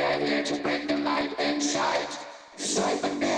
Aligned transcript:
Ready 0.00 0.42
to 0.44 0.62
bring 0.62 0.86
the 0.86 0.96
light 0.98 1.38
inside. 1.38 2.08
Inside 2.54 2.98
the 3.02 3.33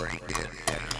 right 0.00 0.22
in. 0.28 0.99